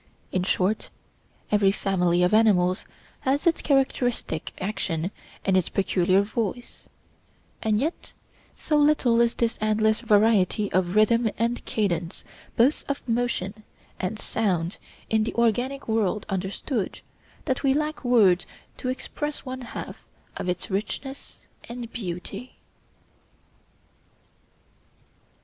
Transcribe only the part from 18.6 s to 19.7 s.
to express one